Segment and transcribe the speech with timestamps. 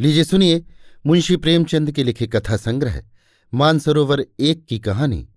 [0.00, 0.64] लीजिए सुनिए
[1.06, 3.02] मुंशी प्रेमचंद के लिखे कथा संग्रह,
[3.54, 5.28] मानसरोवर एक की कहानी,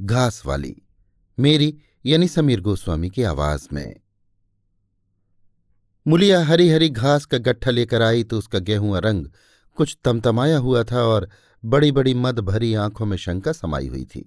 [0.00, 0.82] घास वाली।
[1.38, 4.00] मेरी यानी समीर गोस्वामी की आवाज़ में।
[6.06, 9.26] मुलिया हरी हरी घास का गट्ठा लेकर आई तो उसका गेहूँ रंग
[9.76, 11.28] कुछ तमतमाया हुआ था और
[11.64, 14.24] बड़ी बड़ी मद भरी आँखों में शंका समाई हुई थी।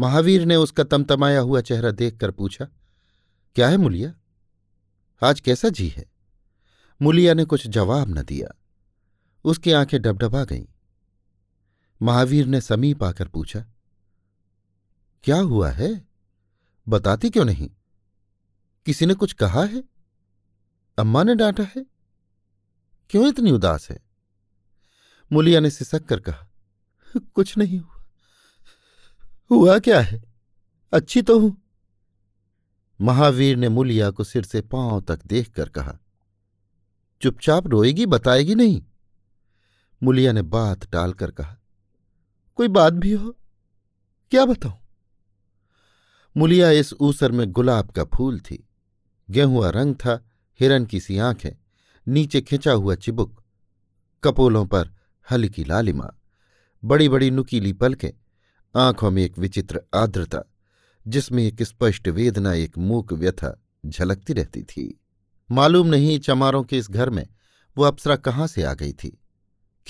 [0.00, 2.68] महावीर ने उसका तमतमाया हुआ चेहरा देखकर पूछा,
[3.54, 4.14] क्या है मुलिया?
[5.22, 6.10] आज कैसा जी है?
[7.02, 8.56] मुलिया ने कुछ जवाब न दिया।
[9.44, 10.64] उसकी आँखें डबडबा गईं।
[12.02, 13.64] महावीर ने समीप आकर पूछा,
[15.24, 16.08] क्या हुआ है?
[16.88, 17.70] बताती क्यों नहीं?
[18.86, 19.84] किसी ने कुछ कहा है?
[20.98, 21.86] अम्मा ने डांटा है?
[23.10, 23.98] क्यों इतनी उदास है?
[25.32, 26.48] मुलिया ने सिसक कर कहा,
[27.34, 28.04] कुछ नहीं हुआ।
[29.50, 30.22] हुआ क्या है?
[30.92, 31.56] अच्छी तो हूँ।
[33.00, 35.98] महावीर ने मुलिया को सिर से पाँव तक देखकर कहा,
[37.20, 38.82] चुपचाप रोएगी, बताएगी नहीं?
[40.02, 41.56] मुलिया ने बात टालकर कहा,
[42.54, 43.36] कोई बात भी हो?
[44.30, 44.78] क्या बताऊँ?
[46.36, 48.68] मुलिया इस ऊसर में गुलाब का फूल थी।
[49.30, 50.28] गेहुआ रंग था,
[50.60, 51.50] हिरन की सी आँखें,
[52.08, 53.42] नीचे खिंचा हुआ चिबुक,
[54.24, 54.90] कपोलों पर
[55.30, 56.14] हल्की लालिमा
[56.84, 58.10] बड़ी बड़ी नुकीली पलकें,
[58.76, 60.42] आँखों में एक विचित्र आर्द्रता,
[61.08, 65.00] जिसमें एक स्पष्ट वेदना, एक मूक व्यथा झलकती रहती थी।
[65.50, 67.26] मालूम नहीं चमारों के इस घर में
[67.76, 69.19] वो अप्सरा कहाँ से आ गई थी।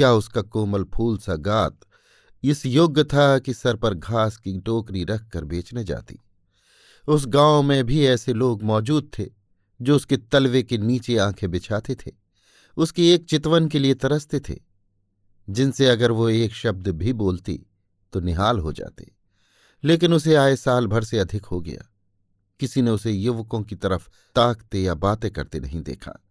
[0.01, 1.81] क्या उसका कोमल फूल सा गात
[2.43, 6.19] इस योग्य था कि सर पर घास की टोकरी रखकर बेचने जाती।
[7.09, 9.27] उस गाँव में भी ऐसे लोग मौजूद थे,
[9.83, 12.11] जो उसके तलवे के नीचे आँखें बिछाते थे,
[12.77, 14.57] उसकी एक चितवन के लिए तरसते थे,
[15.51, 17.67] जिनसे अगर वो एक शब्द भी बोलती
[18.13, 19.13] तो निहाल हो जाते।
[19.85, 21.91] लेकिन उसे आए साल भर से अधिक हो गया।
[22.61, 26.30] किसी ने उसे युवकों की तरफ़ ताकते या बातें करते नहीं देखा।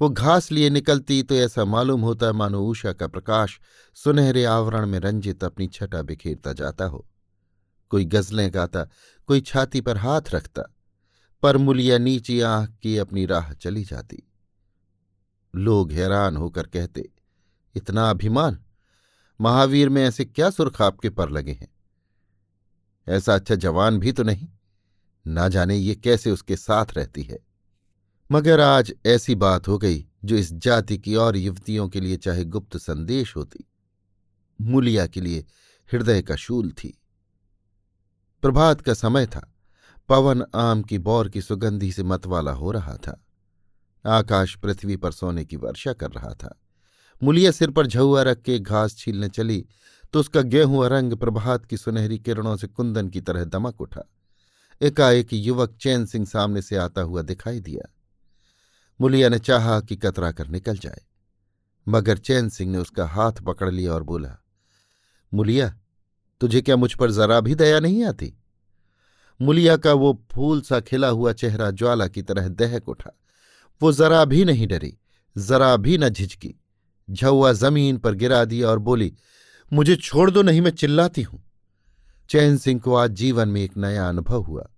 [0.00, 3.60] वो घास लिए निकलती तो ऐसा मालूम होता मानो ऊषा का प्रकाश
[3.94, 7.08] सुनहरे आवरण में रंजित अपनी छटा बिखेरता जाता हो।
[7.88, 8.84] कोई गजलें गाता,
[9.26, 10.62] कोई छाती पर हाथ रखता,
[11.42, 14.22] पर मुलिया नीची आँख की अपनी राह चली जाती।
[15.54, 17.08] लोग हैरान होकर कहते,
[17.74, 18.58] इतना अभिमान?
[19.40, 21.74] महावीर में ऐसे क्या सुर्ख आपके पर लगे हैं?
[23.08, 24.48] ऐसा अच्छा जवान भी तो नहीं।
[25.26, 27.53] ना जाने ये कैसे उसके साथ रहती है।
[28.30, 32.44] मगर आज ऐसी बात हो गई, जो इस जाति की और युवतियों के लिए चाहे
[32.44, 33.64] गुप्त संदेश होती।
[34.60, 35.44] मुलिया के लिए
[35.92, 36.98] हृदय का शूल थी।
[38.42, 39.54] प्रभात का समय था।
[40.08, 43.24] पवन आम की बौर की सुगंधी से मतवाला हो रहा था।
[44.04, 46.60] आकाश पृथ्वी पर सोने की वर्षा कर रहा था।
[47.22, 49.64] मुलिया सिर पर झुआ रख के घास छीलने चली
[50.12, 54.02] तो उसका गेहूँ रंग प्रभात की सुनहरी किरणों से कुंदन की तरह दमक उठा।
[54.80, 57.93] एकाएक युवक चैन सिंह सामने से आता हुआ दिखाई दिया।
[59.00, 61.00] मुलिया ने चाहा कि कतरा कर निकल जाए,
[61.86, 64.36] मगर चैन सिंह ने उसका हाथ पकड़ लिया और बोला,
[65.32, 65.74] मुलिया,
[66.40, 68.32] तुझे क्या मुझ पर जरा भी दया नहीं आती?
[69.40, 73.10] मुलिया का वो फूल सा खिला हुआ चेहरा ज्वाला की तरह दहक उठा।
[73.80, 74.96] वो जरा भी नहीं डरी,
[75.36, 76.54] जरा भी न झिझकी।
[77.08, 79.12] झुआ ज़मीन पर गिरा दिया और बोली,
[79.72, 81.42] मुझे छोड़ दो, नहीं मैं चिल्लाती हूँ।
[82.30, 84.68] चैन सिंह को आज जीवन में एक नया अनुभव हुआ।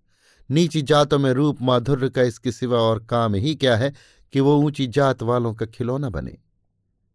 [0.51, 3.95] नीची जातों में रूप माधुर्य का इसके सिवा और काम ही क्या है
[4.33, 6.39] कि वो ऊँची जात वालों का खिलौना बने?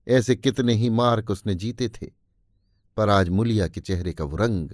[0.07, 2.11] ऐसे कितने ही मार्क उसने जीते थे।
[2.97, 4.69] पर आज मुलिया के चेहरे का वो रंग,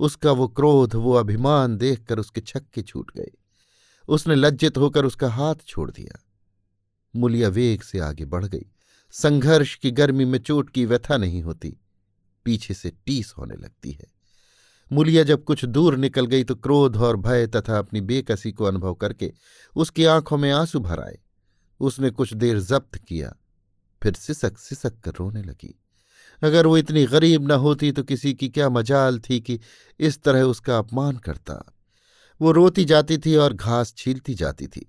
[0.00, 3.30] उसका वो क्रोध, वो अभिमान देखकर उसके छक्के छूट गए।
[4.08, 6.24] उसने लज्जित होकर उसका हाथ छोड़ दिया।
[7.16, 8.66] मुलिया वेग से आगे बढ़ गई।
[9.10, 11.76] संघर्ष की गर्मी में चोट की व्यथा नहीं होती।
[12.44, 14.19] पीछे से टीस होने लगती है।
[14.90, 18.94] मुलिया जब कुछ दूर निकल गई तो क्रोध और भय तथा अपनी बेकसी को अनुभव
[18.94, 19.32] करके
[19.76, 21.18] उसकी आँखों में आँसू भर आए।
[21.80, 23.32] उसने कुछ देर जब्त किया,
[24.02, 25.74] फिर सिसक सिसक कर रोने लगी।
[26.42, 29.58] अगर वो इतनी गरीब न होती तो किसी की क्या मजाल थी कि
[30.00, 31.62] इस तरह उसका अपमान करता।
[32.40, 34.86] वो रोती जाती थी और घास छीलती जाती थी।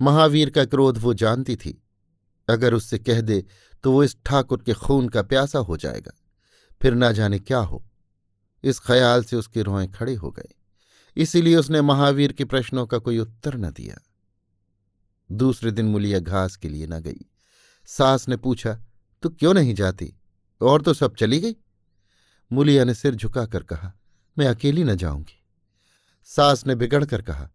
[0.00, 1.78] महावीर का क्रोध वो जानती थी।
[2.48, 3.44] अगर उससे कह दे
[3.84, 6.12] तो वो इस ठाकुर के खून का प्यासा हो जाएगा।
[6.80, 7.84] फिर ना जाने क्या हो।
[8.64, 10.54] इस ख्याल से उसके रोए खड़े हो गए
[11.16, 13.98] इसीलिए उसने महावीर के प्रश्नों का कोई उत्तर न दिया।
[15.32, 17.26] दूसरे दिन मुलिया घास के लिए न गई।
[17.86, 18.78] सास ने पूछा,
[19.22, 20.14] तू क्यों नहीं जाती?
[20.60, 21.56] और तो सब चली गई?
[22.52, 23.92] मुलिया ने सिर झुकाकर कहा,
[24.38, 25.42] मैं अकेली न जाऊँगी।
[26.24, 27.48] सास ने बिगड़ कर कहा,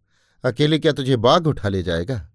[0.44, 2.30] अकेले क्या तुझे बाघ उठा ले जाएगा?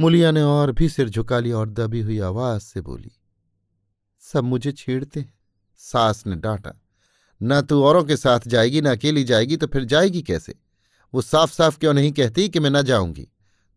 [0.00, 3.12] मुलिया ने और भी सिर झुका लिया और दबी हुई आवाज़ से बोली,
[4.20, 5.38] सब मुझे छेड़ते हैं।
[5.76, 6.72] सास ने डांटा
[7.42, 10.54] न तू औरों के साथ जाएगी, न अकेली जाएगी तो फिर जाएगी कैसे?
[11.14, 13.28] वो साफ़ साफ़ क्यों नहीं कहती कि मैं न जाऊँगी?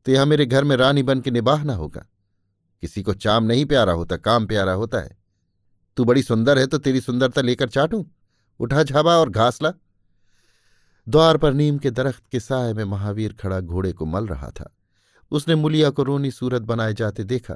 [0.05, 2.05] तो यहाँ मेरे घर में रानी बन के निबाहना होगा।
[2.81, 5.17] किसी को चाम नहीं प्यारा होता, काम प्यारा होता है।
[5.97, 8.03] तू बड़ी सुंदर है तो तेरी सुंदरता लेकर चाटूं?
[8.59, 9.73] उठा झाबा और घास ला।
[11.09, 14.75] द्वार पर नीम के दरख्त के साय में महावीर खड़ा घोड़े को मल रहा था।
[15.31, 17.55] उसने मुलिया को रोनी सूरत बनाए जाते देखा,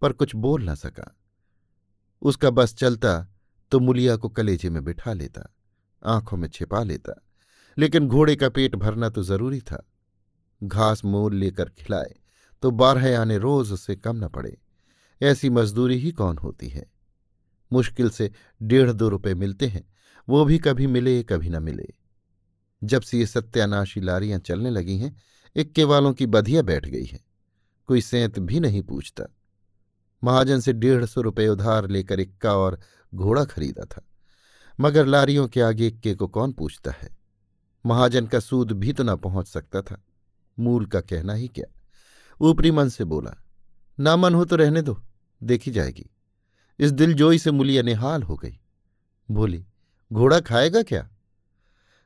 [0.00, 1.16] पर कुछ बोल न सका।
[2.22, 3.33] उसका बस चलता
[3.74, 5.42] तो मुलिया को कलेजे में बिठा लेता,
[6.02, 7.14] आँखों में छिपा लेता,
[7.76, 9.82] लेकिन घोड़े का पेट भरना तो ज़रूरी था।
[10.62, 12.14] घास मोल लेकर खिलाए
[12.62, 14.56] तो बारह आने रोज उससे कम न पड़े,
[15.20, 16.86] ऐसी मजदूरी ही कौन होती है?
[17.70, 18.30] मुश्किल से
[18.62, 19.84] डेढ़ दो रुपए मिलते हैं,
[20.28, 21.92] वो भी कभी मिले, कभी न मिले।
[22.82, 25.16] जब से ये सत्यानाशी लारियाँ चलने लगी हैं,
[25.56, 27.24] इक्के वालों की बधिया बैठ गई है,
[27.88, 29.24] कोई सेंत भी नहीं पूछता।
[30.22, 32.78] महाजन से डेढ़ सौ रुपये उधार लेकर इक्का और
[33.14, 34.02] घोड़ा खरीदा था।
[34.80, 37.16] मगर लारियों के आगे इक्के को कौन पूछता है?
[37.86, 40.02] महाजन का सूद भी तो न पहुँच सकता था।
[40.58, 41.80] मूल का कहना ही क्या?
[42.40, 43.34] ऊपरी मन से बोला,
[44.00, 45.02] ना मन हो तो रहने दो,
[45.42, 46.10] देखी जाएगी।
[46.78, 48.60] इस दिलजोई से मुलिया निहाल हो गई।
[49.30, 49.66] बोली,
[50.12, 51.10] घोड़ा खाएगा क्या?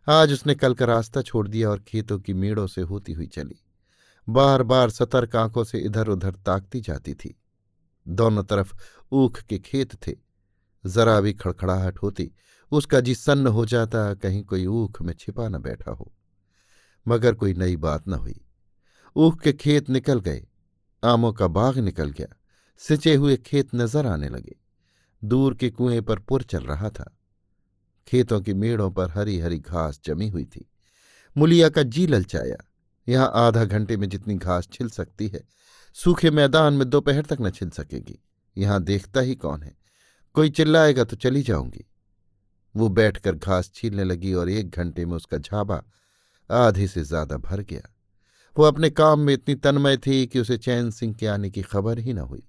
[0.08, 3.62] आज उसने कल का रास्ता छोड़ दिया और खेतों की मेड़ों से होती हुई चली।
[4.28, 7.40] बार बार सतर्क आँखों से इधर उधर ताकती जाती थी।
[8.08, 8.75] दोनों तरफ़
[9.12, 10.27] ऊख के खेत थे।
[10.88, 12.31] जरा भी खड़खड़ाहट होती,
[12.73, 16.12] उसका जी सन्न हो जाता, कहीं कोई ऊख में छिपा न बैठा हो।
[17.08, 18.40] मगर कोई नई बात न हुई।
[19.17, 20.46] ऊख के खेत निकल गए,
[21.05, 22.37] आमों का बाग निकल गया,
[22.79, 24.56] सिंचे हुए खेत नज़र आने लगे।
[25.25, 27.19] दूर के कुएँ पर पुर चल रहा था।
[28.08, 30.70] खेतों की मेड़ों पर हरी हरी घास जमी हुई थी।
[31.37, 32.56] मुलिया का जी ललचाया।
[33.08, 35.44] यहाँ आधा घंटे में जितनी घास छिल सकती है,
[35.94, 38.19] सूखे मैदान में दोपहर तक न छिल सकेगी।
[38.58, 39.77] यहाँ देखता ही कौन है?
[40.38, 41.85] कोई चिल्लाएगा तो चली जाऊँगी।
[42.75, 45.82] वो बैठकर घास छीलने लगी और एक घंटे में उसका झाबा
[46.50, 47.88] आधे से ज़्यादा भर गया।
[48.56, 51.99] वो अपने काम में इतनी तन्मय थी कि उसे चैन सिंह के आने की खबर
[51.99, 52.43] ही न हुई।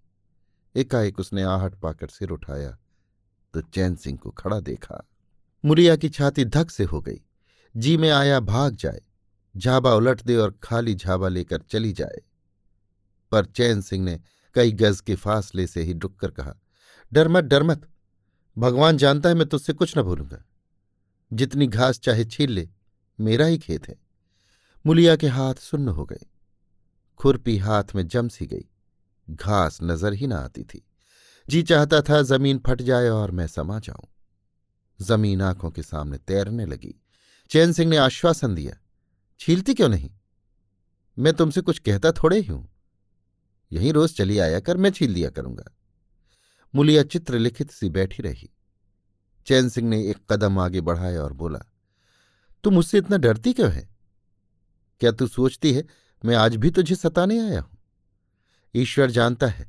[0.76, 2.78] एकाएक उसने आहट पाकर सिर उठाया
[3.54, 5.04] तो चैन सिंह को खड़ा देखा।
[5.64, 7.22] मुरिया की छाती धक से हो गई।
[7.76, 9.02] जी में आया भाग जाए।
[9.56, 12.22] झाबा उलट दे और खाली झाबा लेकर चली जाए।
[13.32, 14.20] पर चैन सिंह ने
[14.56, 16.56] कई गज के फासले से ही डुककर कहा
[17.12, 17.88] डर मत डर मत।
[18.58, 20.44] भगवान जानता है मैं तुझसे कुछ न भूलूँगा।
[21.34, 22.70] जितनी घास चाहे छील ले,
[23.20, 23.96] मेरा ही खेत है।
[24.86, 26.26] मुलिया के हाथ सुन्न हो गए।
[27.20, 28.66] खुरपी हाथ में जम सी गई।
[29.30, 30.86] घास नज़र ही न आती थी।
[31.50, 34.08] जी चाहता था ज़मीन फट जाए और मैं समा जाऊँ।
[35.02, 36.96] ज़मीन आँखों के सामने तैरने लगी।
[37.50, 38.78] चैन सिंह ने आश्वासन दिया,
[39.40, 40.12] छीलती क्यों नहीं?
[41.18, 42.68] मैं तुमसे कुछ कहता थोड़े ही हूँ।
[43.72, 45.64] यही रोज चली आया कर, मैं छील दिया करूँगा।
[46.74, 48.50] मुलिया चित्र लिखित सी बैठी रही।
[49.48, 51.60] चैन सिंह ने एक कदम आगे बढ़ाया और बोला
[52.64, 53.88] तू मुझसे इतना डरती क्यों है?
[55.02, 55.84] क्या तू सोचती है
[56.24, 57.78] मैं आज भी तुझे सताने आया हूँ?
[58.76, 59.68] ईश्वर जानता है,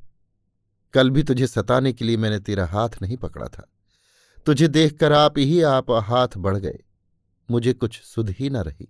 [0.93, 3.67] कल भी तुझे सताने के लिए मैंने तेरा हाथ नहीं पकड़ा था।
[4.47, 6.79] तुझे देखकर आप ही आप हाथ बढ़ गए,
[7.49, 8.87] मुझे कुछ सुध ही न रही।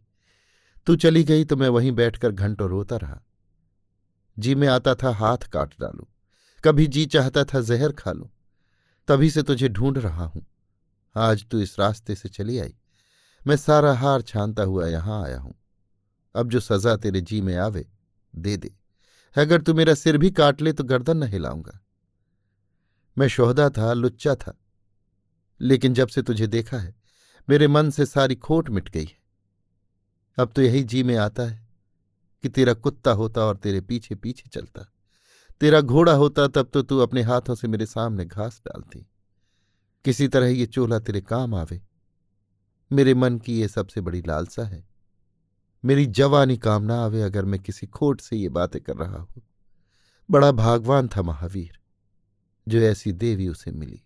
[0.87, 3.21] तू चली गई तो मैं वहीं बैठकर घंटों रोता रहा।
[4.37, 6.07] जी में आता था हाथ काट डालू।
[6.63, 8.29] कभी जी चाहता था जहर खा लूँ,
[9.07, 10.45] तभी से तुझे ढूंढ रहा हूँ।
[11.15, 12.75] आज तू इस रास्ते से चली आई।
[13.41, 15.53] मैं सारा हार छानता हुआ यहाँ आया हूँ।
[16.35, 17.85] अब जो सजा तेरे जी में आवे,
[18.33, 18.71] दे दे।
[19.35, 21.79] अगर तू मेरा सिर भी काट ले तो गर्दन न हिलाऊँगा।
[23.17, 24.57] मैं शोहदा था, लुच्चा था,
[25.61, 26.95] लेकिन जब से तुझे देखा है,
[27.47, 29.19] मेरे मन से सारी खोट मिट गई है।
[30.37, 31.67] अब तो यही जी में आता है
[32.43, 34.87] कि तेरा कुत्ता होता और तेरे पीछे पीछे चलता।
[35.61, 39.05] तेरा घोड़ा होता तब तो तू अपने हाथों से मेरे सामने घास डालती।
[40.05, 41.81] किसी तरह ये चोला तेरे काम आवे।
[42.91, 44.83] मेरे मन की ये सबसे बड़ी लालसा है।
[45.83, 49.41] मेरी जवानी काम ना आवे अगर मैं किसी खोट से ये बातें कर रहा हूँ।
[50.29, 51.79] बड़ा भागवान था महावीर,
[52.67, 54.01] जो ऐसी देवी उसे मिली।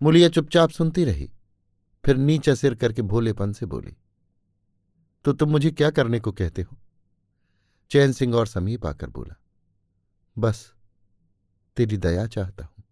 [0.00, 1.30] मुलिया चुपचाप सुनती रही,
[2.04, 3.96] फिर नीचा सिर करके भोलेपन से बोली
[5.24, 6.76] तो तुम मुझे क्या करने को कहते हो?
[7.90, 9.39] चैन सिंह और समीप आकर बोला
[10.40, 10.72] बस,
[11.76, 12.84] तेरी दया चाहता हूँ।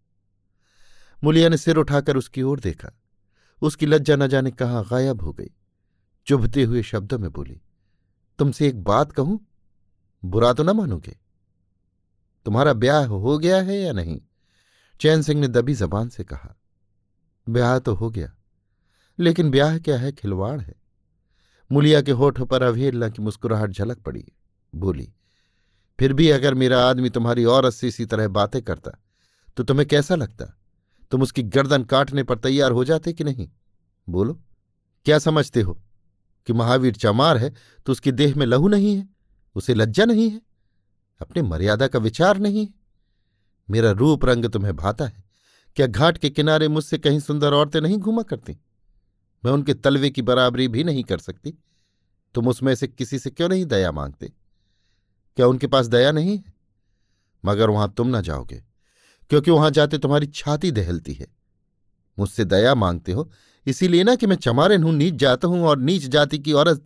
[1.23, 2.91] मुलिया ने सिर उठाकर उसकी ओर देखा।
[3.61, 5.49] उसकी लज्जा न जाने कहाँ गायब हो गई।
[6.27, 7.61] चुभते हुए शब्दों में बोली,
[8.39, 9.39] तुमसे एक बात कहूँ?
[10.23, 11.15] बुरा तो ना मानोगे?
[12.45, 14.19] तुम्हारा ब्याह हो गया है या नहीं?
[14.99, 16.55] चैन सिंह ने दबी जबान से कहा,
[17.47, 18.31] ब्याह तो हो गया,
[19.19, 20.11] लेकिन ब्याह क्या है?
[20.11, 20.75] खिलवाड़ है।
[21.71, 24.25] मुलिया के होठों पर अवहेलना की मुस्कुराहट झलक पड़ी।
[24.73, 25.11] बोली
[25.99, 28.91] फिर भी अगर मेरा आदमी तुम्हारी और से इसी तरह बातें करता
[29.57, 30.45] तो तुम्हें कैसा लगता?
[31.11, 33.49] तुम उसकी गर्दन काटने पर तैयार हो जाते कि नहीं?
[34.09, 34.41] बोलो,
[35.05, 35.81] क्या समझते हो
[36.47, 37.53] कि महावीर चमार है
[37.85, 39.09] तो उसकी देह में लहू नहीं है?
[39.55, 40.41] उसे लज्जा नहीं है?
[41.21, 42.73] अपने मर्यादा का विचार नहीं है?
[43.69, 45.23] मेरा रूप रंग तुम्हें भाता है।
[45.75, 48.57] क्या घाट के किनारे मुझसे कहीं सुंदर औरतें नहीं घूमा करती?
[49.45, 51.53] मैं उनके तलवे की बराबरी भी नहीं कर सकती।
[52.33, 54.31] तुम उसमें से किसी से क्यों नहीं दया मांगते?
[55.35, 56.37] क्या उनके पास दया नहीं?
[56.37, 56.53] है
[57.45, 58.63] मगर वहाँ तुम ना जाओगे,
[59.29, 61.27] क्योंकि वहाँ जाते तुम्हारी छाती दहलती है।
[62.19, 63.31] मुझसे दया मांगते हो,
[63.67, 66.83] इसीलिए ना कि मैं चमारन हूँ, नीच जाता हूँ और नीच जाति की औरत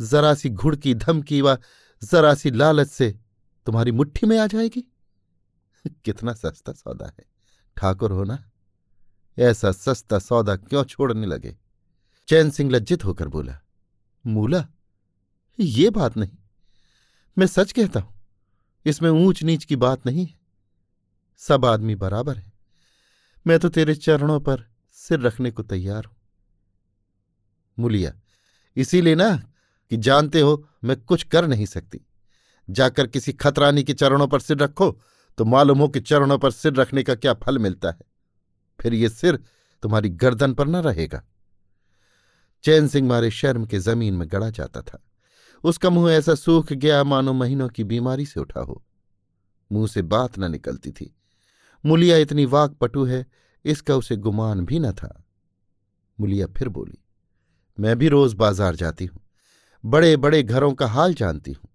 [0.00, 1.58] जरा सी घुड़की धमकी व
[2.04, 3.18] जरा सी लालच से
[3.66, 4.84] तुम्हारी मुट्ठी में आ जाएगी।
[6.04, 7.24] कितना सस्ता सौदा है।
[7.76, 8.50] ठाकुर हो ना?
[9.38, 11.56] ऐसा सस्ता सौदा क्यों छोड़ने लगे?
[12.28, 13.60] चैन सिंह लज्जित होकर बोला,
[14.26, 14.68] मूला,
[15.60, 16.38] ये बात नहीं।
[17.36, 18.14] मैं सच कहता हूँ,
[18.86, 20.34] इसमें ऊंच नीच की बात नहीं है।
[21.40, 22.52] सब आदमी बराबर है।
[23.46, 24.64] मैं तो तेरे चरणों पर
[24.98, 26.16] सिर रखने को तैयार हूँ।
[27.76, 28.12] मुलिया,
[28.76, 29.34] इसीलिए ना
[29.90, 32.00] कि जानते हो मैं कुछ कर नहीं सकती।
[32.68, 34.90] जाकर किसी खतरानी के चरणों पर सिर रखो
[35.38, 38.04] तो मालूम हो कि चरणों पर सिर रखने का क्या फल मिलता है।
[38.78, 39.38] फिर ये सिर
[39.82, 41.22] तुम्हारी गर्दन पर न रहेगा।
[42.64, 45.02] चैन सिंह मारे शर्म के ज़मीन में गड़ा जाता था।
[45.64, 48.82] उसका मुँह ऐसा सूख गया मानो महीनों की बीमारी से उठा हो।
[49.72, 51.14] मुँह से बात न निकलती थी।
[51.84, 53.26] मुलिया इतनी वाक पटु है,
[53.64, 55.24] इसका उसे गुमान भी न था।
[56.20, 56.98] मुलिया फिर बोली,
[57.80, 59.20] मैं भी रोज बाज़ार जाती हूँ।
[59.84, 61.68] बड़े बड़े घरों का हाल जानती हूँ।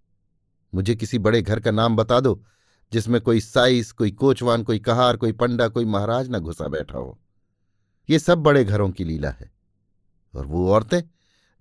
[0.73, 2.43] मुझे किसी बड़े घर का नाम बता दो,
[2.91, 7.19] जिसमें कोई साइस, कोई कोचवान, कोई कहार, कोई पंडा, कोई महाराज न घुसा बैठा हो।
[8.09, 9.51] ये सब बड़े घरों की लीला है।
[10.35, 11.01] और वो औरतें,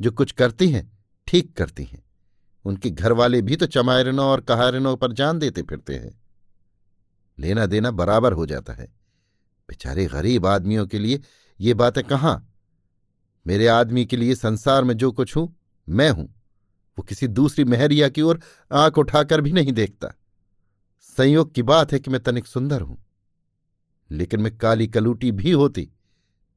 [0.00, 2.02] जो कुछ करती हैं, ठीक करती हैं।
[2.64, 6.20] उनके घर वाले भी तो चमायरनों और कहारिनों पर जान देते फिरते हैं।
[7.38, 8.86] लेना देना बराबर हो जाता है।
[9.68, 11.20] बेचारे गरीब आदमियों के लिए
[11.60, 12.46] ये बातें कहाँ?
[13.46, 15.56] मेरे आदमी के लिए संसार में जो कुछ हूँ,
[15.88, 16.34] मैं हूँ।
[16.98, 18.40] वो किसी दूसरी महरिया की ओर
[18.72, 20.14] आँख उठाकर भी नहीं देखता।
[21.00, 23.04] संयोग की बात है कि मैं तनिक सुंदर हूँ।
[24.10, 25.90] लेकिन मैं काली कलूटी भी होती,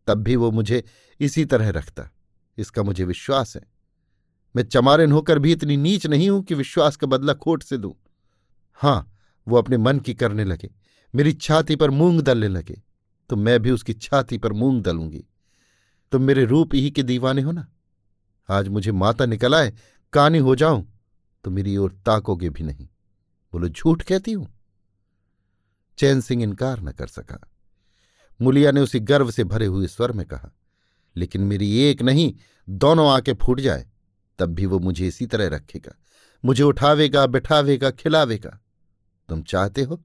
[0.08, 0.84] तब भी वो मुझे
[1.20, 2.10] इसी तरह रखता।
[2.58, 3.73] इसका मुझे विश्वास है।
[4.56, 7.94] मैं चमारिन होकर भी इतनी नीच नहीं हूँ कि विश्वास का बदला खोट से दूँ।
[8.80, 9.12] हाँ,
[9.48, 10.70] वो अपने मन की करने लगे,
[11.14, 12.82] मेरी छाती पर मूंग दलने लगे
[13.30, 15.24] तो मैं भी उसकी छाती पर मूंग दलूँगी।
[16.12, 17.68] तुम मेरे रूप ही के दीवाने हो ना?
[18.50, 19.72] आज मुझे माता निकल आए,
[20.14, 20.86] कानी हो जाऊँ
[21.46, 22.88] तो मेरी ओर ताकोगे भी नहीं।
[23.54, 24.48] बोलो, झूठ कहती हूँ?
[25.98, 27.40] चैन सिंह इनकार न कर सका।
[28.40, 30.52] मुलिया ने उसी गर्व से भरे हुए स्वर में कहा,
[31.16, 32.34] लेकिन मेरी एक नहीं,
[32.68, 33.86] दोनों आके फूट जाए।
[34.44, 35.96] तब भी वो मुझे इसी तरह रखेगा।
[36.46, 38.60] मुझे उठावेगा, बिठावेगा, खिलावेगा।
[39.30, 40.04] तुम चाहते हो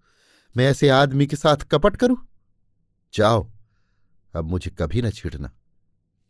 [0.57, 2.28] मैं ऐसे आदमी के साथ कपट करूँ?
[3.14, 3.50] जाओ,
[4.37, 5.52] अब मुझे कभी न छिड़ना।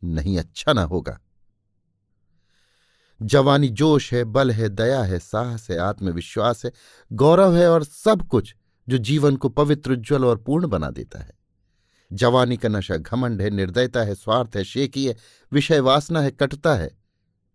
[0.05, 1.21] नहीं अच्छा ना होगा।
[3.23, 6.73] जवानी जोश है, बल है, दया है, साहस है, आत्मविश्वास है,
[7.12, 8.55] गौरव है और सब कुछ
[8.88, 11.38] जो जीवन को पवित्र, उज्ज्वल और पूर्ण बना देता है।
[12.12, 15.17] जवानी का नशा घमंड है, निर्दयता है, स्वार्थ है, शेकी है,
[15.53, 16.98] विषय वासना है, कटता है।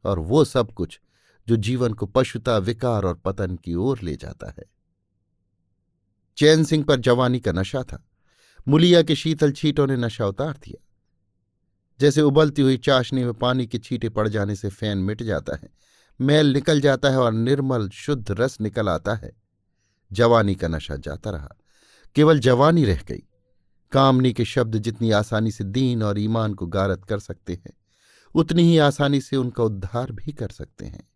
[0.05, 0.99] और वो सब कुछ
[1.47, 4.63] जो जीवन को पशुता, विकार और पतन की ओर ले जाता है।
[6.37, 8.09] चैन सिंह पर जवानी का नशा था।
[8.67, 10.87] मुलिया के शीतल छीटों ने नशा उतार दिया।
[11.99, 15.69] जैसे उबलती हुई चाशनी में पानी के छींटे पड़ जाने से फ़ैन मिट जाता है,
[16.21, 19.31] मैल निकल जाता है और निर्मल, शुद्ध रस निकल आता है।
[20.11, 21.49] जवानी का नशा जाता रहा।
[22.15, 23.23] केवल जवानी रह गई।
[23.91, 27.73] कामनी के शब्द जितनी आसानी से दीन और ईमान को गारत कर सकते हैं।
[28.35, 31.07] उतनी ही आसानी से उनका उद्धार भी कर सकते हैं।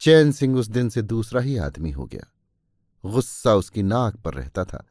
[0.00, 2.32] चैन सिंह उस दिन से दूसरा ही आदमी हो गया।
[3.10, 4.86] गुस्सा उसकी नाक पर रहता था।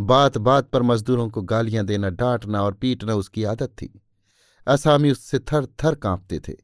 [0.00, 4.00] बात बात पर मजदूरों को गालियाँ देना, डांटना और पीटना उसकी आदत थी।
[4.66, 6.56] असामी उससे थर थर कांपते थे।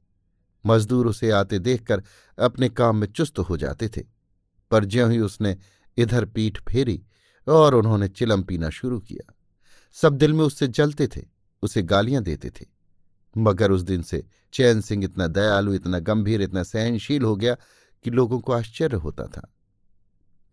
[0.67, 2.03] मजदूर उसे आते देखकर
[2.39, 4.03] अपने काम में चुस्त हो जाते थे।
[4.71, 5.57] पर ज्यों ही उसने
[5.97, 7.05] इधर पीठ फेरी
[7.49, 9.35] और उन्होंने चिलम पीना शुरू किया।
[9.93, 11.25] सब दिल में उससे जलते थे,
[11.63, 12.76] उसे गालियाँ देते थे।
[13.37, 17.57] मगर उस दिन से चैन सिंह इतना दयालु, इतना गंभीर, इतना सहनशील हो गया
[18.05, 19.53] कि लोगों को आश्चर्य होता था।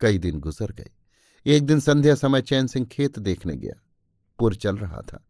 [0.01, 0.89] कई दिन गुजर गए।
[1.45, 3.81] एक दिन संध्या समय चैन सिंह खेत देखने गया।
[4.39, 5.23] पुर चल रहा था।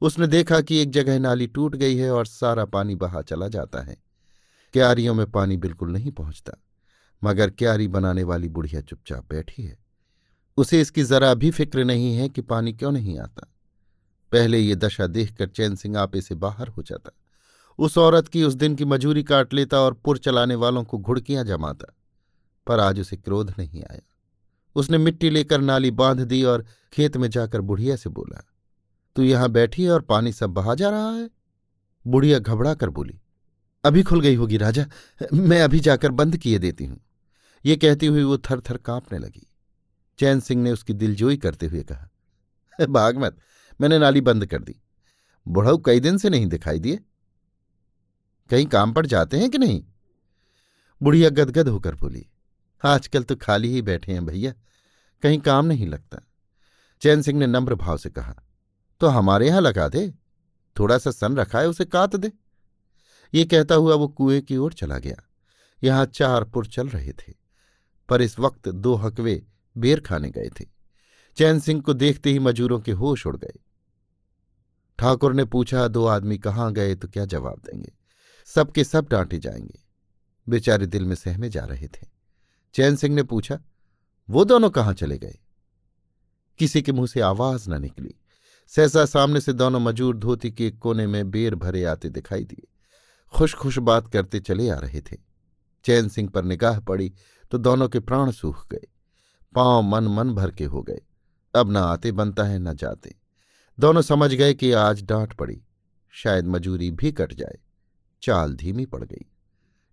[0.00, 3.82] उसने देखा कि एक जगह नाली टूट गई है और सारा पानी बहा चला जाता
[3.82, 3.96] है।
[4.72, 6.52] क्यारियों में पानी बिल्कुल नहीं पहुँचता,
[7.24, 9.78] मगर क्यारी बनाने वाली बुढ़िया चुपचाप बैठी है।
[10.56, 13.54] उसे इसकी जरा भी फ़िक्र नहीं है कि पानी क्यों नहीं आता।
[14.32, 17.10] पहले ये दशा देखकर चैन सिंह आपे से बाहर हो जाता।
[17.78, 21.44] उस औरत की उस दिन की मजूरी काट लेता और पुर चलाने वालों को घुड़कियाँ
[21.44, 21.94] जमाता,
[22.66, 24.00] पर आज उसे क्रोध नहीं आया।
[24.76, 28.42] उसने मिट्टी लेकर नाली बाँध दी और खेत में जाकर बुढ़िया से बोला,
[29.16, 31.28] तू यहाँ बैठी है और पानी सब बहा जा रहा है?
[32.06, 33.18] बुढ़िया घबरा कर बोली,
[33.84, 34.86] अभी खुल गई होगी राजा,
[35.34, 37.00] मैं अभी जाकर बंद किए देती हूँ।
[37.64, 39.46] ये कहती हुई वो थर थर कांपने लगी।
[40.18, 43.36] चैन सिंह ने उसकी दिलजोई करते हुए कहा भागमत
[43.80, 44.74] मैंने नाली बंद कर दी।
[45.46, 47.00] बुढ़ऊ कई दिन से नहीं दिखाई दिए।
[48.50, 49.82] कहीं काम पर जाते हैं कि नहीं?
[51.00, 52.26] बुढ़िया गदगद होकर बोली,
[52.82, 54.52] आजकल तो खाली ही बैठे हैं भैया,
[55.22, 56.20] कहीं काम नहीं लगता।
[57.02, 58.34] चैन सिंह ने नम्र भाव से कहा
[59.00, 60.08] तो हमारे यहाँ लगा दे
[60.76, 62.30] थोड़ा सा सन रखा है, उसे काट दे।
[63.32, 65.22] ये कहता हुआ वो कुएँ की ओर चला गया।
[65.82, 67.32] यहाँ चार पुर चल रहे थे,
[68.08, 69.42] पर इस वक्त दो हकवे
[69.76, 70.64] बेर खाने गए थे।
[71.36, 73.52] चैन सिंह को देखते ही मजूरों के होश उड़ गए।
[74.98, 77.92] ठाकुर ने पूछा, दो आदमी कहाँ गए तो क्या जवाब देंगे?
[78.46, 79.80] सबके सब डांटे जाएँगे।
[80.48, 82.06] बेचारे दिल में सहमे जा रहे थे।
[82.74, 83.60] चैन सिंह ने पूछा,
[84.30, 85.38] वो दोनों कहाँ चले गए?
[86.58, 88.14] किसी के मुँह से आवाज़ न निकली।
[88.68, 92.68] सहसा सामने से दोनों मजूर धोती के कोने में बेर भरे आते दिखाई दिए।
[93.34, 95.16] खुश खुश बात करते चले आ रहे थे।
[95.84, 97.12] चैन सिंह पर निगाह पड़ी
[97.50, 98.88] तो दोनों के प्राण सूख गए।
[99.54, 101.00] पाँव मन मन भर के हो गए।
[101.54, 103.17] अब न आते बनता है, न जाते।
[103.80, 105.62] दोनों समझ गए कि आज डांट पड़ी।
[106.10, 107.58] शायद मजूरी भी कट जाए।
[108.22, 109.24] चाल धीमी पड़ गई।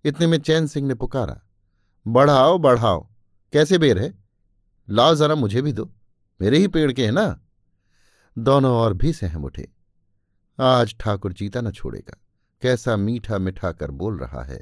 [0.06, 1.42] इतने में चैन सिंह ने पुकारा,
[2.08, 3.08] बढ़ाओ बढ़ाओ।
[3.54, 4.14] कैसे बेर है?
[4.90, 5.92] लाओ जरा मुझे भी दो।
[6.42, 7.42] मेरे ही पेड़ के हैं ना?
[8.38, 9.72] दोनों और भी सहम उठे।
[10.60, 12.18] आज ठाकुर जीता न छोड़ेगा।
[12.62, 14.62] कैसा मीठा मिठा कर बोल रहा है।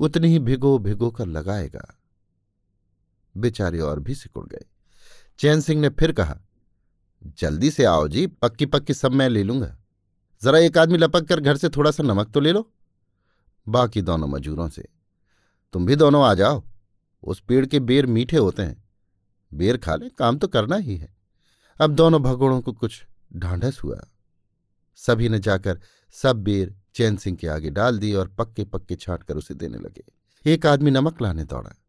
[0.00, 1.98] उतनी ही भिगो भिगो कर लगाएगा।
[3.36, 4.64] बेचारे और भी सिकुड़ गए।
[5.38, 6.40] चैन सिंह ने फिर कहा
[7.38, 9.78] जल्दी से आओ जी पक्की पक्की सब मैं ले लूँगा।
[10.42, 12.72] जरा एक आदमी लपक कर घर से थोड़ा सा नमक तो ले लो।
[13.68, 14.88] बाकी दोनों मजूरों से।
[15.72, 16.64] तुम भी दोनों आ जाओ।
[17.22, 18.84] उस पेड़ के बेर मीठे होते हैं।
[19.54, 21.16] बेर खा ले, काम तो करना ही है।
[21.80, 23.06] अब दोनों भगोड़ों को कुछ
[23.36, 24.06] ढांढस हुआ।
[24.96, 25.80] सभी ने जाकर
[26.12, 29.78] सब बेर चैन सिंह के आगे डाल दिए और पक्के पक्के छाट कर उसे देने
[29.78, 30.04] लगे।
[30.46, 31.82] एक आदमी नमक लाने दौड़ा।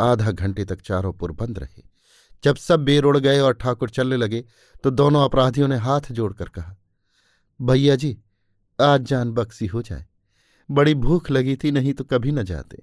[0.00, 1.95] आधा घंटे तक चारों पुर बंद रहे।
[2.46, 4.44] जब सब बेर उड़ गए और ठाकुर चलने लगे
[4.84, 6.74] तो दोनों अपराधियों ने हाथ जोड़कर कहा,
[7.60, 8.16] भैया जी,
[8.78, 10.04] आज जान बक्सी हो जाए।
[10.68, 12.82] बड़ी भूख लगी थी, नहीं तो कभी न जाते।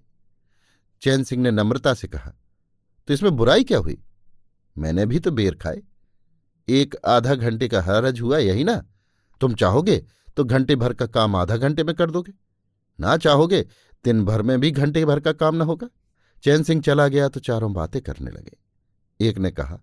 [1.01, 2.33] चैन सिंह ने नम्रता से कहा
[3.07, 3.97] तो इसमें बुराई क्या हुई?
[4.75, 5.81] मैंने भी तो बेर खाए।
[6.67, 8.75] एक आधा घंटे का हरज हुआ, यही ना?
[9.41, 9.97] तुम चाहोगे
[10.38, 12.33] तो घंटे भर का काम आधा घंटे में कर दोगे?
[12.99, 13.61] ना चाहोगे,
[14.05, 15.88] दिन भर में भी घंटे भर का काम ना होगा?
[16.43, 18.57] चैन सिंह चला गया तो चारों बातें करने लगे।
[19.23, 19.79] एक ने कहा,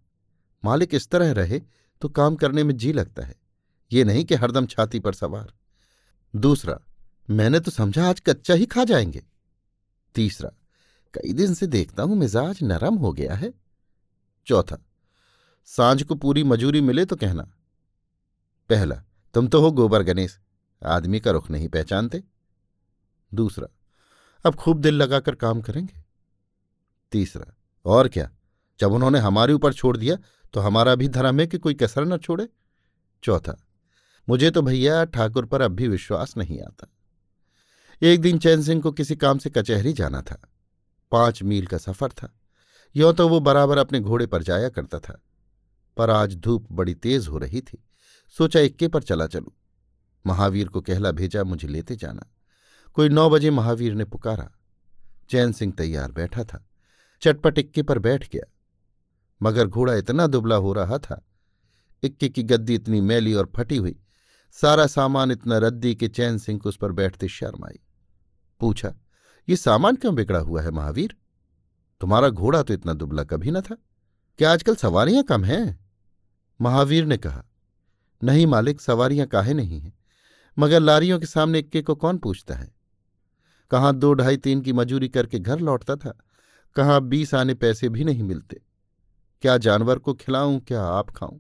[0.65, 1.61] मालिक इस तरह रहे
[2.03, 3.35] तो काम करने में जी लगता है।
[3.93, 5.53] ये नहीं कि हरदम छाती पर सवार।
[6.35, 6.79] दूसरा,
[7.31, 9.23] मैंने तो समझा आज कच्चा ही खा जाएँगे।
[10.15, 10.51] तीसरा,
[11.15, 13.53] कई दिन से देखता हूँ मिजाज नरम हो गया है।
[14.47, 14.79] चौथा,
[15.65, 17.43] साँझ को पूरी मजूरी मिले तो कहना,
[18.71, 19.03] पहला,
[19.35, 20.39] तुम तो हो गोबर गणेश,
[20.83, 22.23] आदमी का रुख नहीं पहचानते।
[23.35, 23.69] दूसरा,
[24.45, 26.03] अब खूब दिल लगाकर काम करेंगे।
[27.13, 28.31] तीसरा, और क्या?
[28.81, 30.17] जब उन्होंने हमारे ऊपर छोड़ दिया
[30.55, 32.49] तो हमारा भी धर्म है कि कोई कसर न छोड़े।
[33.23, 33.57] चौथा,
[34.29, 36.87] मुझे तो भैया ठाकुर पर अब भी विश्वास नहीं आता।
[38.03, 40.41] एक दिन चैन सिंह को किसी काम से कचहरी जाना था।
[41.13, 42.33] पाँच मील का सफ़र था।
[42.95, 45.21] यों तो वो बराबर अपने घोड़े पर जाया करता था।
[45.97, 47.83] पर आज धूप बड़ी तेज हो रही थी।
[48.37, 49.53] सोचा इक्के पर चला चलूँ।
[50.25, 52.27] महावीर को कहला भेजा मुझे लेते जाना।
[52.97, 54.51] कोई नौ बजे महावीर ने पुकारा।
[55.31, 56.65] चैन सिंह तैयार बैठा था।
[57.23, 58.51] चटपट इक्के पर बैठ गया।
[59.43, 61.25] मगर घोड़ा इतना दुबला हो रहा था।
[62.03, 63.99] इक्के की गद्दी इतनी मैली और फटी हुई।
[64.53, 67.79] सारा सामान इतना रद्दी कि चैन सिंह को उस पर बैठते शर्म आई।
[68.61, 68.95] पूछा,
[69.49, 71.17] ये सामान क्यों बिगड़ा हुआ है महावीर?
[72.01, 73.77] तुम्हारा घोड़ा तो इतना दुबला कभी न था।
[74.39, 75.79] क्या आजकल सवारियाँ कम हैं?
[76.61, 77.45] महावीर ने कहा,
[78.23, 79.93] नहीं मालिक, सवारियाँ काहे नहीं हैं।
[80.59, 82.73] मगर लारियों के सामने इक्के को कौन पूछता है?
[83.71, 86.19] कहाँ दो ढाई तीन की मजूरी करके घर लौटता था,
[86.77, 88.61] कहाँ बीस आने पैसे भी नहीं मिलते।
[89.43, 91.39] क्या जानवर को खिलाऊं, क्या आप खाऊं?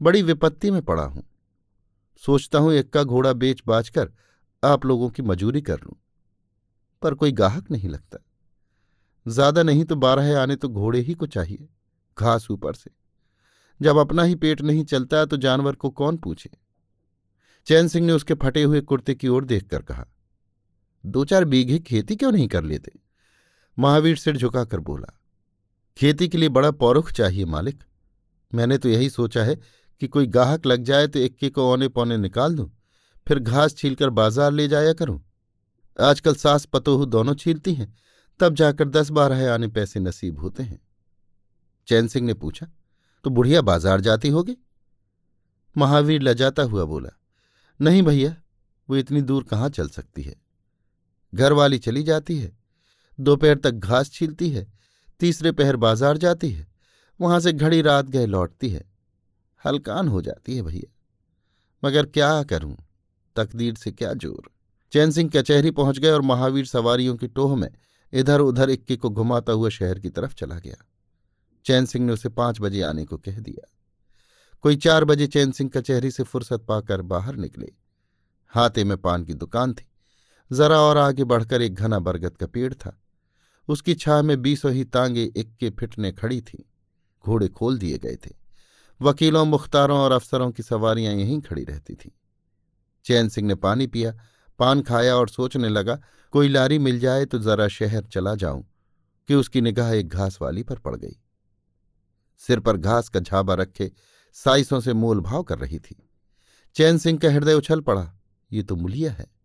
[0.00, 1.22] बड़ी विपत्ति में पड़ा हूँ।
[2.22, 4.10] सोचता हूँ इक्का घोड़ा बेच बाच कर
[4.62, 5.96] आप लोगों की मजूरी कर लूँ।
[7.02, 8.18] पर कोई गाहक नहीं लगता।
[9.26, 11.68] ज़्यादा नहीं तो बारह आने तो घोड़े ही को चाहिए,
[12.16, 12.90] घास ऊपर से।
[13.80, 16.50] जब अपना ही पेट नहीं चलता तो जानवर को कौन पूछे?
[17.66, 20.06] चैन सिंह ने उसके फटे हुए कुर्ते की ओर देखकर कहा,
[21.04, 22.92] दो चार बीघे खेती क्यों नहीं कर लेते?
[23.78, 25.16] महावीर सिर झुकाकर बोला
[26.00, 27.82] खेती के लिए बड़ा पौरुख चाहिए, मालिक।
[28.52, 29.56] मैंने तो यही सोचा है
[30.00, 32.70] कि कोई गाहक लग जाए तो इक्के को औने पौने निकाल दूँ,
[33.26, 35.20] फिर घास छीलकर बाज़ार ले जाया करूँ।
[35.98, 37.92] आजकल सास पतोह दोनों छीलती हैं,
[38.40, 40.80] तब जाकर दस बारह आने पैसे नसीब होते हैं।
[41.88, 42.66] चैन सिंह ने पूछा
[43.24, 44.56] तो बुढ़िया बाज़ार जाती होगी?
[45.76, 47.10] महावीर लजाता हुआ बोला,
[47.80, 48.34] नहीं भैया,
[48.88, 50.34] वो इतनी दूर कहाँ चल सकती है?
[51.32, 52.52] घर वाली चली जाती है,
[53.18, 54.66] दोपहर तक घास छीलती है
[55.20, 56.66] तीसरे पहर बाज़ार जाती है।
[57.20, 58.84] वहाँ से घड़ी रात गए लौटती है।
[59.64, 60.92] हलकान हो जाती है भैया।
[61.84, 62.76] मगर क्या करूँ?
[63.36, 64.50] तकदीर से क्या ज़ोर?
[64.92, 67.70] चैन सिंह कचहरी पहुँच गए और महावीर सवारियों की टोह में
[68.12, 70.84] इधर उधर इक्के को घुमाता हुआ शहर की तरफ़ चला गया।
[71.64, 73.66] चैन सिंह ने उसे पाँच बजे आने को कह दिया।
[74.60, 77.72] कोई चार बजे चैन सिंह कचहरी से फुर्सत पाकर बाहर निकले।
[78.48, 79.86] हाथे में पान की दुकान थी।
[80.52, 82.99] जरा और आगे बढ़कर एक घना बरगद का पेड़ था।
[83.70, 86.62] उसकी छाह में बीसों ही तांगे इक्के फिटने खड़ी थीं।
[87.24, 88.30] घोड़े खोल दिए गए थे।
[89.00, 92.10] वकीलों, मुख्तारों और अफसरों की सवारियाँ यहीं खड़ी रहती थीं।
[93.04, 94.12] चैन सिंह ने पानी पिया,
[94.58, 95.98] पान खाया और सोचने लगा,
[96.32, 98.64] कोई लारी मिल जाए तो जरा शहर चला जाऊँ,
[99.28, 101.16] कि उसकी निगाह एक घास वाली पर पड़ गई।
[102.38, 103.92] सिर पर घास का झाबा रखे
[104.32, 106.08] साइसों से मोल भाव कर रही थी।
[106.74, 108.12] चैन सिंह का हृदय उछल पड़ा,
[108.52, 109.39] ये तो मुलिया है।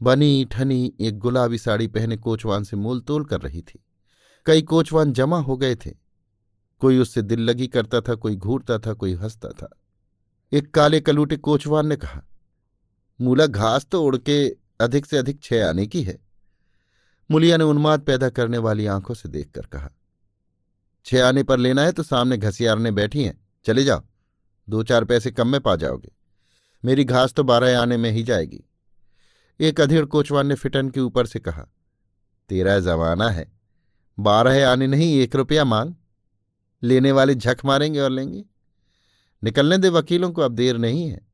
[0.00, 3.84] बनी ठनी एक गुलाबी साड़ी पहने कोचवान से मोल तोल कर रही थी।
[4.46, 5.90] कई कोचवान जमा हो गए थे।
[6.82, 9.68] कोई उससे दिल लगी करता था, कोई घूरता था, कोई हंसता था।
[10.52, 12.22] एक काले कलूटे कोचवान ने कहा,
[13.20, 14.48] मूला घास तो उड़ के
[14.80, 16.18] अधिक से अधिक छह आने की है।
[17.30, 19.90] मुलिया ने उन्माद पैदा करने वाली आँखों से देखकर कहा,
[21.06, 24.02] छह आने पर लेना है तो सामने घसियारने बैठी हैं। चले जाओ।
[24.68, 26.12] दो चार पैसे कम में पा जाओगे।
[26.84, 28.64] मेरी घास तो बारह आने में ही जाएगी।
[29.60, 31.66] एक अधेड़ कोचवान ने फिटन के ऊपर से कहा,
[32.48, 33.52] तेरा जमाना है।
[34.18, 35.94] बारह आने नहीं, एक रुपया मांग।
[36.82, 38.44] लेने वाले झक मारेंगे और लेंगे।
[39.44, 41.26] निकलने दे वकीलों को, अब देर नहीं है।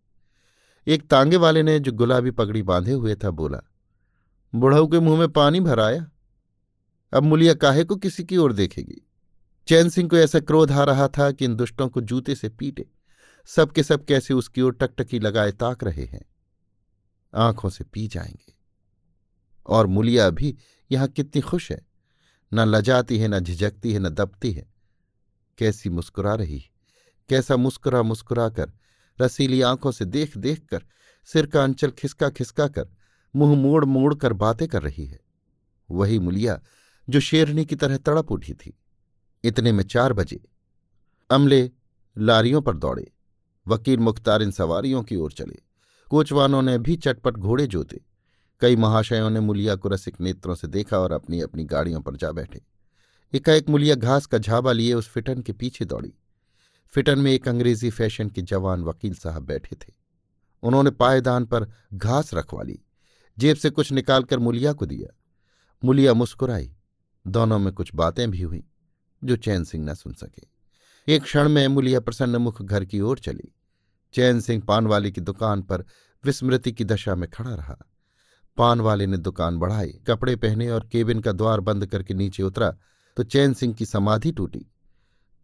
[0.87, 3.61] एक तांगे वाले ने जो गुलाबी पगड़ी बांधे हुए था, बोला,
[4.55, 6.11] बुढ़ऊ के मुँह में पानी भराया
[7.13, 9.09] अब मुलिया काहे को किसी की ओर देखेगी?
[9.67, 12.87] चैन सिंह को ऐसा क्रोध आ रहा था कि इन दुष्टों को जूते से पीटे।
[13.47, 16.34] सबके सब कैसे उसकी ओर टकटकी लगाए ताक रहे हैं।
[17.35, 18.55] आँखों से पी जाएँगे।
[19.67, 20.57] और मुलिया भी
[20.93, 21.87] यहाँ कितनी खुश है।
[22.55, 24.73] न लजाती है, न झिझकती है, न दबती है।
[25.59, 26.71] कैसी मुस्कुरा रही है।
[27.29, 28.73] कैसा मुस्कुरा मुस्कुरा कर,
[29.21, 30.85] रसीली आँखों से देख देख कर,
[31.25, 32.89] सिर का अंचल खिसका खिसका कर,
[33.37, 35.21] मुँह मोड़ मोड़ कर बातें कर रही है।
[35.91, 36.63] वही मुलिया
[37.11, 38.79] जो शेरनी की तरह तड़प उठी थी।
[39.45, 40.45] इतने में चार बजे।
[41.31, 41.71] अमले,
[42.19, 43.13] लारियों पर दौड़े।
[43.67, 45.74] वकील मुख्तार इन सवारियों की ओर चले।
[46.11, 48.01] कोचवानों ने भी चटपट घोड़े जोते।
[48.61, 52.33] कई महाशयों ने मुलिया को रसिक नेत्रों से देखा और अपनी अपनी गाड़ियों पर जा
[52.33, 52.61] बैठे।
[53.35, 56.15] एकाएक मुलिया घास का झाबा लिए उस फिटन के पीछे दौड़ी।
[56.87, 59.93] फिटन में एक अंग्रेज़ी फ़ैशन के जवान वकील साहब बैठे थे।
[60.63, 62.79] उन्होंने पायदान पर घास रखवा ली।
[63.39, 65.19] जेब से कुछ निकालकर मुलिया को दिया।
[65.85, 66.77] मुलिया मुस्कुराई।
[67.27, 68.65] दोनों में कुछ बातें भी हुई,
[69.25, 70.43] जो चैन सिंह न सुन सके।
[71.15, 73.53] एक क्षण में मुलिया प्रसन्न मुख घर की ओर चली।
[74.15, 75.85] चैन सिंह पानवाले की दुकान पर
[76.25, 77.77] विस्मृति की दशा में खड़ा रहा।
[78.59, 82.71] पान वाले ने दुकान बढ़ाई, कपड़े पहने और केबिन का द्वार बंद करके नीचे उतरा
[83.17, 84.67] तो चैन सिंह की समाधि टूटी।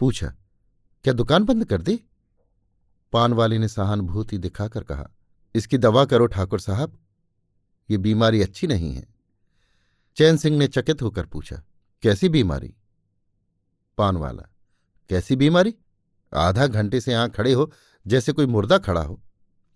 [0.01, 0.33] पूछा,
[1.05, 2.01] क्या दुकान बंद कर दी?
[3.13, 5.09] पान वाले ने सहानुभूति दिखाकर कहा,
[5.55, 6.99] इसकी दवा करो ठाकुर साहब,
[7.89, 9.07] ये बीमारी अच्छी नहीं है।
[10.17, 11.63] चैन सिंह ने चकित होकर पूछा,
[12.03, 12.75] कैसी बीमारी?
[13.99, 14.49] पान वाला
[15.11, 15.75] कैसी बीमारी?
[16.33, 17.71] आधा घंटे से यहाँ खड़े हो
[18.07, 19.21] जैसे कोई मुर्दा खड़ा हो।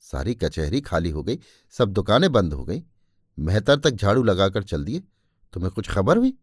[0.04, 1.38] सारी कचहरी खाली हो गई,
[1.74, 2.82] सब दुकानें बंद हो गई।
[3.38, 5.02] मेहतर तक झाड़ू लगाकर चल दिए।
[5.54, 6.36] तुम्हें कुछ खबर हुई?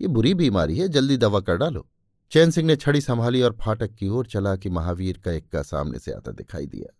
[0.00, 1.86] ये बुरी बीमारी है, जल्दी दवा कर डालो।
[2.32, 5.98] चैन सिंह ने छड़ी संभाली और फाटक की ओर चला कि महावीर का इक्का सामने
[5.98, 6.94] से आता दिखाई दिया।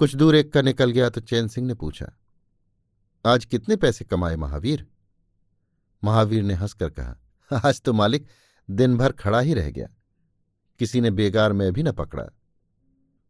[0.00, 2.10] कुछ दूर एक का निकल गया तो चैन सिंह ने पूछा,
[3.24, 4.86] आज कितने पैसे कमाए महावीर?
[6.02, 7.16] महावीर ने हंसकर कहा,
[7.50, 8.26] आज तो मालिक
[8.68, 9.88] दिन भर खड़ा ही रह गया।
[10.80, 12.28] किसी ने बेगार में भी न पकड़ा।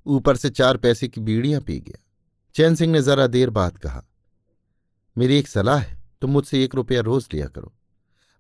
[0.09, 2.03] ऊपर से चार पैसे की बीड़ियाँ पी गया।
[2.55, 4.03] चैन सिंह ने जरा देर बाद कहा,
[5.16, 7.73] मेरी एक सलाह है, तुम मुझसे एक रुपया रोज लिया करो।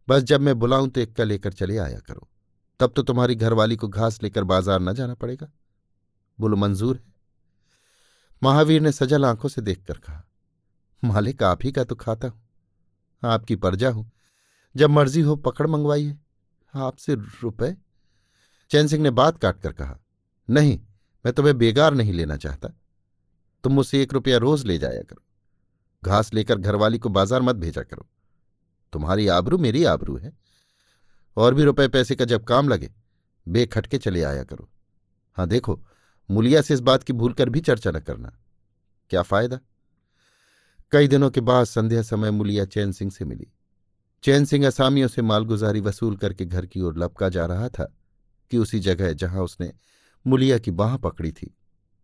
[0.08, 2.28] बस जब मैं बुलाऊं तो इक्का लेकर चले आया करो।
[2.80, 5.50] तब तो तुम्हारी घरवाली को घास लेकर बाज़ार न जाना पड़ेगा
[6.38, 7.12] बोलो, मंजूर है
[8.42, 10.24] महावीर ने सजल आँखों से देखकर कहा,
[11.02, 12.40] मालिक, आप ही का तो खाता हूँ।
[13.22, 14.10] आपकी परजा हूँ।
[14.74, 16.16] जब मर्ज़ी हो, पकड़ मंगवाइए।
[16.74, 17.74] आपसे रुपए
[18.70, 19.98] चैन सिंह ने बात काटकर कहा,
[20.48, 20.78] नहीं
[21.28, 22.68] मैं तुम्हें बेगार नहीं लेना चाहता।
[23.64, 25.22] तुम मुझसे एक रुपया रोज ले जाया करो।
[26.04, 28.08] घास लेकर घरवाली को बाज़ार मत भेजा करो।
[28.92, 30.32] तुम्हारी आबरू मेरी आबरू है।
[31.36, 32.90] और भी रुपए पैसे का जब काम लगे,
[33.48, 34.70] बेखटके चले आया करो।
[35.36, 35.84] हाँ देखो,
[36.30, 38.38] मुलिया से इस बात की भूल कर भी चर्चा न करना।
[39.10, 39.58] क्या फ़ायदा?
[40.92, 43.52] कई दिनों के बाद संध्या समय मुलिया चैन सिंह से मिली।
[44.22, 47.96] चैन सिंह असामियों से मालगुजारी वसूल करके घर की ओर लपका जा रहा था
[48.50, 49.72] कि उसी जगह जहाँ उसने
[50.26, 51.54] मुलिया की बाह पकड़ी थी।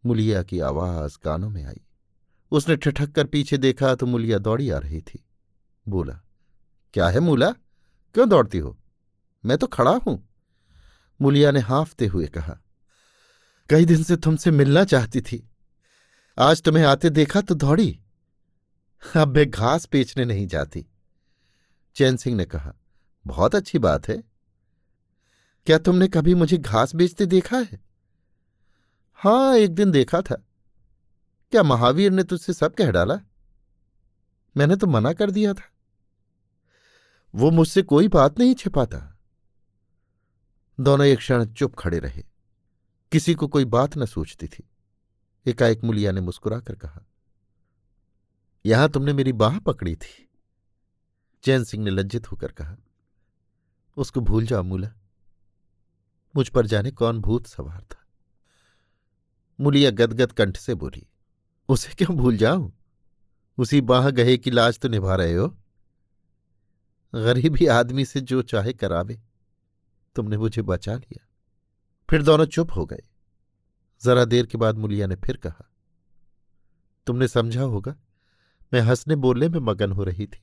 [0.07, 1.81] मुलिया की आवाज़ कानों में आई।
[2.53, 5.25] उसने ठिठक कर पीछे देखा तो मुलिया दौड़ी आ रही थी।
[5.87, 6.21] बोला,
[6.95, 7.51] क्या है मूला?
[8.15, 8.77] क्यों दौड़ती हो?
[9.45, 10.23] मैं तो खड़ा हूँ।
[11.21, 12.59] मुलिया ने हाफते हुए कहा,
[13.71, 15.49] कई दिन से तुमसे मिलना चाहती थी।
[16.39, 18.01] आज तुम्हें आते देखा तो दौड़ी।
[19.17, 20.87] अब मैं घास बेचने नहीं जाती।
[21.97, 22.75] चैन सिंह ने कहा,
[23.27, 24.23] बहुत अच्छी बात है।
[25.67, 27.81] क्या तुमने कभी मुझे घास बेचते देखा है?
[29.25, 30.35] हाँ, एक दिन देखा था।
[31.51, 33.21] क्या महावीर ने तुझसे सब कह डाला?
[34.57, 35.73] मैंने तो मना कर दिया था।
[37.35, 39.19] वो मुझसे कोई बात नहीं छिपाता।
[40.81, 42.23] दोनों एक क्षण चुप खड़े रहे।
[43.13, 44.71] किसी को कोई बात न सोचती थी।
[45.47, 47.05] एकाएक मुलिया ने मुस्कुराकर कहा,
[48.67, 50.31] यहाँ तुमने मेरी बाह पकड़ी थी।
[51.43, 52.77] चैन सिंह ने लज्जित होकर कहा,
[53.97, 54.91] उसको भूल जाओ, मूला।
[56.37, 58.04] मुझ पर जाने कौन भूत सवार था?
[59.61, 61.07] मुलिया गदगद कंठ से बोली,
[61.69, 62.73] उसे क्यों भूल जाऊँ?
[63.59, 65.49] उसी बाह गहे की लाज तो निभा रहे हो।
[67.15, 69.21] गरीबी आदमी से जो चाहे करावे।
[70.17, 71.27] तुमने मुझे बचा लिया।
[72.11, 73.03] फिर दोनों चुप हो गए।
[74.05, 75.71] जरा देर के बाद मुलिया ने फिर कहा,
[77.07, 77.95] तुमने समझा होगा,
[78.73, 80.43] मैं हंसने बोलने में मगन हो रही थी।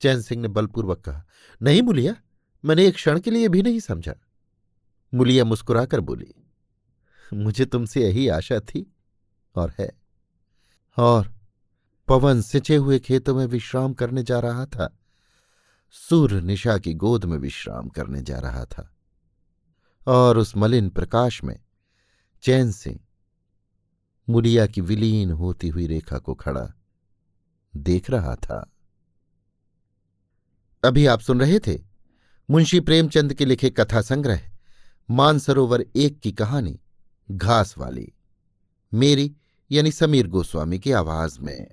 [0.00, 1.24] चैन सिंह ने बलपूर्वक कहा,
[1.62, 2.16] नहीं मुलिया,
[2.64, 4.14] मैंने एक क्षण के लिए भी नहीं समझा।
[5.14, 6.34] मुलिया मुस्कुराकर बोली
[7.32, 8.96] मुझे तुमसे यही आशा थी
[9.56, 9.90] और है।
[10.96, 11.34] और
[12.08, 14.98] पवन सिंचे हुए खेतों में विश्राम करने जा रहा था।
[15.90, 18.94] सूर्य निशा की गोद में विश्राम करने जा रहा था।
[20.06, 21.60] और उस मलिन प्रकाश में
[22.42, 23.00] चैन सिंह
[24.28, 26.74] मुलिया की विलीन होती हुई रेखा को खड़ा
[27.76, 28.72] देख रहा था।
[30.84, 31.78] अभी आप सुन रहे थे
[32.50, 34.50] मुंशी प्रेमचंद के लिखे कथा संग्रह
[35.10, 36.81] मानसरोवर एक की कहानी।
[37.32, 38.12] घास वाली
[38.94, 39.36] मेरी
[39.70, 41.66] यानी समीर गोस्वामी की आवाज़ में।